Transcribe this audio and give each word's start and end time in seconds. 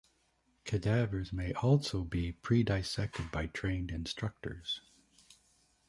Cadavers 0.65 1.31
may 1.31 1.53
also 1.53 2.03
be 2.03 2.31
predissected 2.31 3.29
by 3.29 3.45
trained 3.45 3.91
instructors. 3.91 4.81